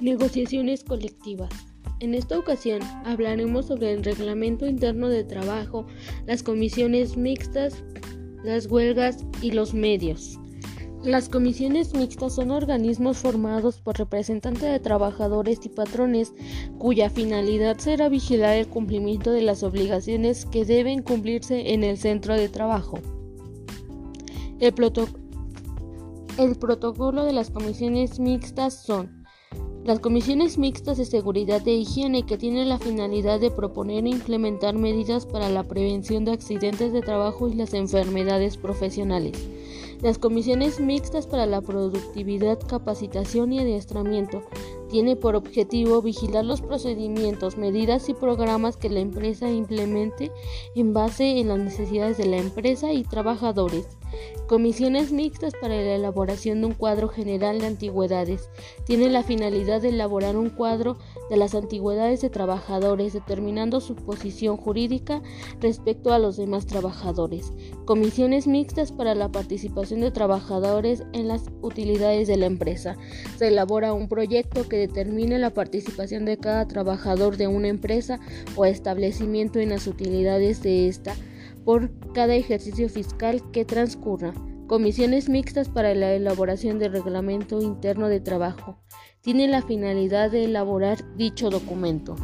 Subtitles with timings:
[0.00, 1.50] Negociaciones colectivas.
[1.98, 5.86] En esta ocasión hablaremos sobre el reglamento interno de trabajo,
[6.24, 7.82] las comisiones mixtas,
[8.44, 10.38] las huelgas y los medios.
[11.02, 16.32] Las comisiones mixtas son organismos formados por representantes de trabajadores y patrones
[16.78, 22.34] cuya finalidad será vigilar el cumplimiento de las obligaciones que deben cumplirse en el centro
[22.34, 23.00] de trabajo.
[24.60, 24.74] El,
[26.38, 29.17] el protocolo de las comisiones mixtas son
[29.88, 34.74] las comisiones mixtas de seguridad e higiene que tienen la finalidad de proponer e implementar
[34.74, 39.32] medidas para la prevención de accidentes de trabajo y las enfermedades profesionales.
[40.02, 44.42] Las comisiones mixtas para la productividad, capacitación y adiestramiento
[44.90, 50.30] tiene por objetivo vigilar los procedimientos, medidas y programas que la empresa implemente
[50.74, 53.97] en base en las necesidades de la empresa y trabajadores.
[54.48, 58.48] Comisiones mixtas para la elaboración de un cuadro general de antigüedades.
[58.86, 60.96] Tiene la finalidad de elaborar un cuadro
[61.28, 65.22] de las antigüedades de trabajadores, determinando su posición jurídica
[65.60, 67.52] respecto a los demás trabajadores.
[67.84, 72.96] Comisiones mixtas para la participación de trabajadores en las utilidades de la empresa.
[73.36, 78.18] Se elabora un proyecto que determine la participación de cada trabajador de una empresa
[78.56, 81.14] o establecimiento en las utilidades de esta
[81.68, 84.32] por cada ejercicio fiscal que transcurra.
[84.68, 88.78] Comisiones mixtas para la elaboración del reglamento interno de trabajo.
[89.20, 92.16] Tiene la finalidad de elaborar dicho documento.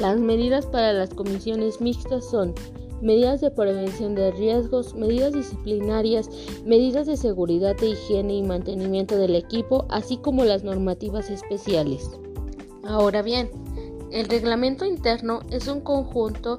[0.00, 2.54] Las medidas para las comisiones mixtas son
[3.00, 6.28] medidas de prevención de riesgos, medidas disciplinarias,
[6.66, 12.10] medidas de seguridad e higiene y mantenimiento del equipo, así como las normativas especiales.
[12.82, 13.48] Ahora bien,
[14.10, 16.58] el reglamento interno es un conjunto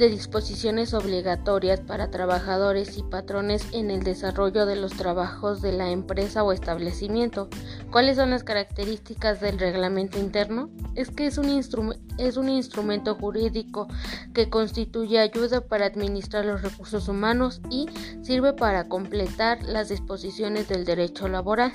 [0.00, 5.90] de disposiciones obligatorias para trabajadores y patrones en el desarrollo de los trabajos de la
[5.90, 7.50] empresa o establecimiento.
[7.92, 10.70] ¿Cuáles son las características del reglamento interno?
[10.94, 13.88] Es que es un, es un instrumento jurídico
[14.32, 17.86] que constituye ayuda para administrar los recursos humanos y
[18.22, 21.72] sirve para completar las disposiciones del derecho laboral.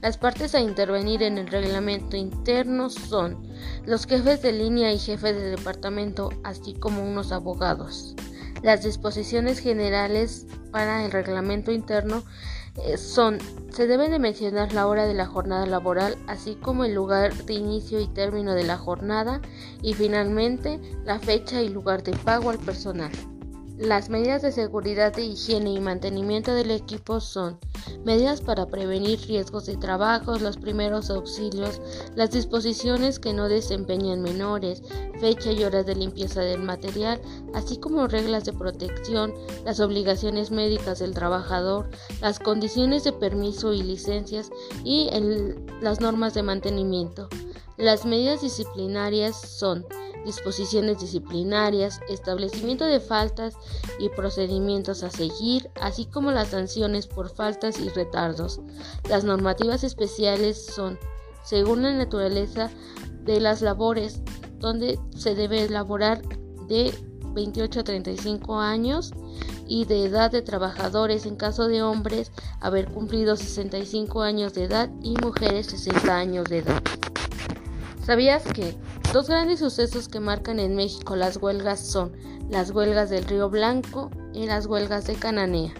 [0.00, 3.47] Las partes a intervenir en el reglamento interno son
[3.84, 8.14] los jefes de línea y jefes de departamento, así como unos abogados.
[8.62, 12.22] Las disposiciones generales para el reglamento interno
[12.84, 13.38] eh, son,
[13.70, 17.54] se debe de mencionar la hora de la jornada laboral, así como el lugar de
[17.54, 19.40] inicio y término de la jornada
[19.82, 23.10] y finalmente la fecha y lugar de pago al personal.
[23.78, 27.58] Las medidas de seguridad de higiene y mantenimiento del equipo son
[28.04, 31.80] medidas para prevenir riesgos de trabajo, los primeros auxilios,
[32.14, 34.82] las disposiciones que no desempeñan menores,
[35.20, 37.20] fecha y horas de limpieza del material,
[37.54, 39.34] así como reglas de protección,
[39.64, 41.90] las obligaciones médicas del trabajador,
[42.20, 44.50] las condiciones de permiso y licencias
[44.84, 45.10] y
[45.80, 47.28] las normas de mantenimiento.
[47.76, 49.86] Las medidas disciplinarias son
[50.24, 53.54] disposiciones disciplinarias, establecimiento de faltas
[53.98, 58.60] y procedimientos a seguir, así como las sanciones por faltas y retardos.
[59.08, 60.98] Las normativas especiales son,
[61.44, 62.70] según la naturaleza
[63.24, 64.22] de las labores,
[64.58, 66.22] donde se debe elaborar
[66.66, 66.92] de
[67.34, 69.12] 28 a 35 años
[69.66, 74.90] y de edad de trabajadores en caso de hombres haber cumplido 65 años de edad
[75.02, 76.82] y mujeres 60 años de edad.
[78.04, 78.74] ¿Sabías que
[79.12, 82.12] dos grandes sucesos que marcan en México las huelgas son
[82.50, 85.72] las huelgas del Río Blanco y las huelgas de Cananea?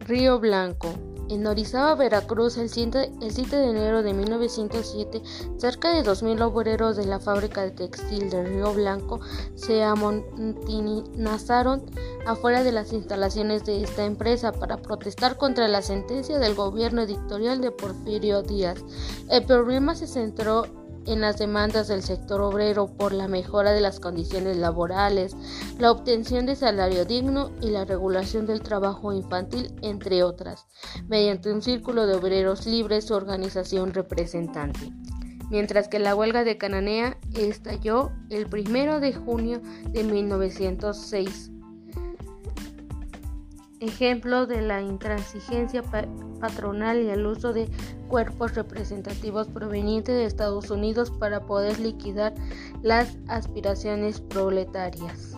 [0.00, 0.94] Río Blanco.
[1.28, 5.20] En Orizaba, Veracruz, el 7, de enero de 1907,
[5.56, 9.18] cerca de 2.000 obreros de la fábrica de textil de Río Blanco
[9.56, 11.82] se amontinazaron
[12.26, 17.60] afuera de las instalaciones de esta empresa para protestar contra la sentencia del gobierno editorial
[17.60, 18.84] de Porfirio Díaz.
[19.28, 24.00] El problema se centró en las demandas del sector obrero por la mejora de las
[24.00, 25.36] condiciones laborales,
[25.78, 30.66] la obtención de salario digno y la regulación del trabajo infantil, entre otras,
[31.08, 34.90] mediante un círculo de obreros libres su organización representante.
[35.50, 41.52] Mientras que la huelga de Cananea estalló el 1 de junio de 1906
[43.80, 45.82] ejemplo de la intransigencia
[46.40, 47.68] patronal y el uso de
[48.08, 52.34] cuerpos representativos provenientes de Estados Unidos para poder liquidar
[52.82, 55.36] las aspiraciones proletarias.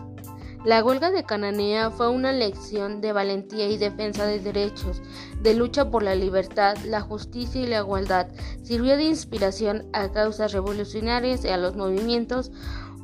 [0.64, 5.00] La huelga de Cananea fue una lección de valentía y defensa de derechos,
[5.40, 8.28] de lucha por la libertad, la justicia y la igualdad.
[8.64, 12.50] Sirvió de inspiración a causas revolucionarias y a los movimientos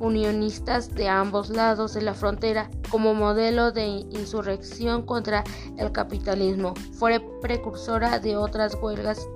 [0.00, 5.44] unionistas de ambos lados de la frontera como modelo de insurrección contra
[5.79, 6.75] el capitalismo.
[6.93, 9.26] Fue precursora de otras huelgas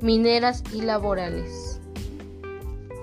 [0.00, 1.80] mineras y laborales.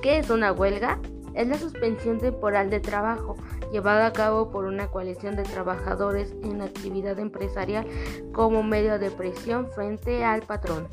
[0.01, 0.99] ¿Qué es una huelga?
[1.33, 3.35] Es la suspensión temporal de trabajo
[3.71, 7.85] llevada a cabo por una coalición de trabajadores en actividad empresarial
[8.33, 10.87] como medio de presión frente al patrón.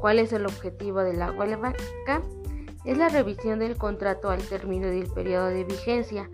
[0.00, 1.74] ¿Cuál es el objetivo de la huelga?
[2.84, 6.30] Es la revisión del contrato al término del periodo de vigencia,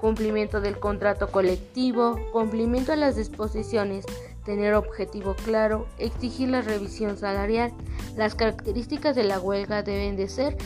[0.00, 4.04] cumplimiento del contrato colectivo, cumplimiento de las disposiciones,
[4.44, 7.72] tener objetivo claro, exigir la revisión salarial.
[8.16, 10.56] Las características de la huelga deben de ser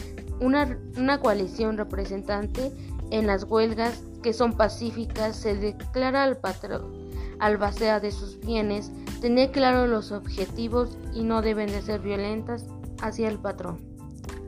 [0.41, 2.73] una, una coalición representante
[3.11, 7.11] en las huelgas que son pacíficas, se declara al patrón
[7.41, 12.67] al basea de sus bienes, tener claro los objetivos y no deben de ser violentas
[13.03, 13.89] hacia el patrón.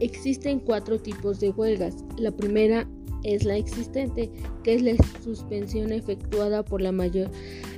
[0.01, 2.05] Existen cuatro tipos de huelgas.
[2.17, 2.89] La primera
[3.23, 4.31] es la existente,
[4.65, 7.31] que es la suspensión efectuada por la mayor,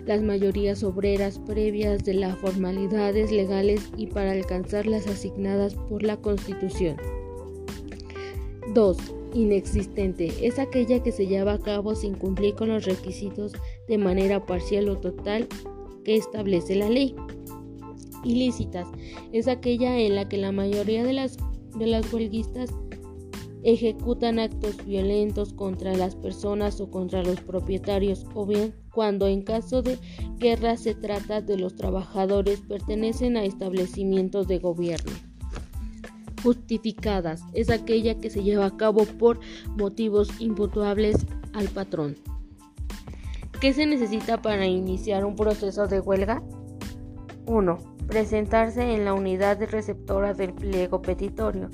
[0.07, 6.17] las mayorías obreras previas de las formalidades legales y para alcanzar las asignadas por la
[6.17, 6.97] Constitución.
[8.75, 8.97] 2
[9.35, 13.53] inexistente es aquella que se lleva a cabo sin cumplir con los requisitos
[13.89, 15.49] de manera parcial o total
[16.05, 17.15] que establece la ley.
[18.25, 18.87] Ilícitas
[19.33, 21.37] es aquella en la que la mayoría de las,
[21.79, 22.71] de las huelguistas
[23.63, 29.83] ejecutan actos violentos contra las personas o contra los propietarios o bien cuando en caso
[29.83, 29.99] de
[30.39, 35.13] guerra se trata de los trabajadores pertenecen a establecimientos de gobierno
[36.45, 39.41] justificadas es aquella que se lleva a cabo por
[39.79, 42.17] motivos imputables al patrón.
[43.61, 46.43] ¿Qué se necesita para iniciar un proceso de huelga?
[47.47, 47.94] 1.
[48.07, 51.71] Presentarse en la unidad receptora del pliego petitorio.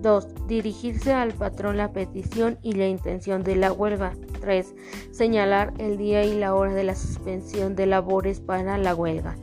[0.00, 0.46] 2.
[0.48, 4.12] Dirigirse al patrón la petición y la intención de la huelga.
[4.40, 4.74] 3.
[5.12, 9.36] Señalar el día y la hora de la suspensión de labores para la huelga.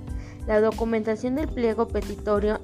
[0.47, 2.59] La documentación del pliego petitorio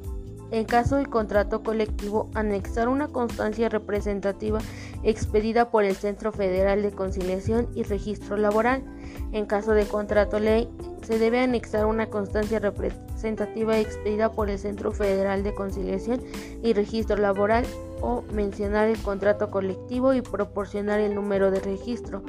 [0.52, 4.60] en caso del contrato colectivo, anexar una constancia representativa
[5.04, 8.84] expedida por el Centro Federal de Conciliación y Registro Laboral.
[9.32, 10.70] En caso de contrato ley,
[11.06, 16.22] se debe anexar una constancia representativa expedida por el Centro Federal de Conciliación
[16.64, 17.66] y Registro Laboral
[18.02, 22.24] o mencionar el contrato colectivo y proporcionar el número de registro.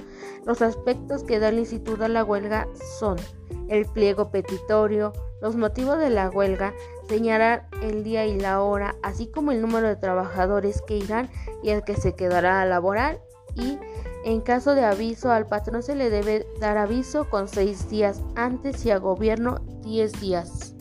[0.44, 2.68] Los aspectos que da el instituto a la huelga
[2.98, 3.16] son
[3.68, 6.72] el pliego petitorio, los motivos de la huelga,
[7.08, 11.30] señalar el día y la hora, así como el número de trabajadores que irán
[11.62, 13.20] y el que se quedará a laborar
[13.54, 13.78] y
[14.26, 18.84] en caso de aviso al patrón se le debe dar aviso con seis días antes
[18.84, 20.74] y a gobierno diez días.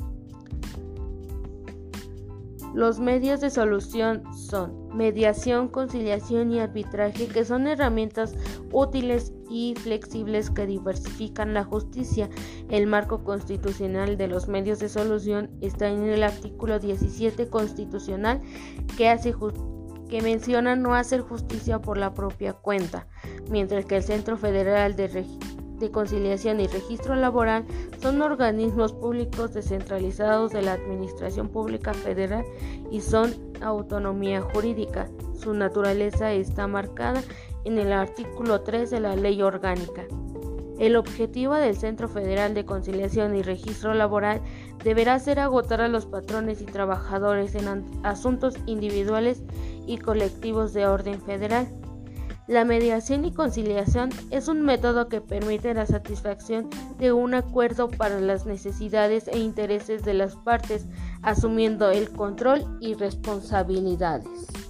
[2.74, 8.34] Los medios de solución son mediación, conciliación y arbitraje, que son herramientas
[8.72, 12.32] útiles y flexibles que diversifican la justicia.
[12.70, 18.42] El marco constitucional de los medios de solución está en el artículo 17 constitucional
[18.98, 19.34] que, hace
[20.10, 23.08] que menciona no hacer justicia por la propia cuenta,
[23.50, 27.66] mientras que el Centro Federal de Conciliación y Registro Laboral
[28.02, 32.46] son organismos públicos descentralizados de la Administración Pública Federal
[32.92, 35.10] y son autonomía jurídica.
[35.34, 37.22] Su naturaleza está marcada
[37.66, 40.06] en el artículo 3 de la Ley Orgánica.
[40.78, 44.42] El objetivo del Centro Federal de Conciliación y Registro Laboral
[44.86, 49.44] deberá ser agotar a los patrones y trabajadores en asuntos individuales
[49.86, 51.68] y colectivos de orden federal
[52.48, 58.22] la mediación y conciliación es un método que permite la satisfacción de un acuerdo para
[58.22, 60.86] las necesidades e intereses de las partes,
[61.24, 64.65] asumiendo el control y responsabilidades.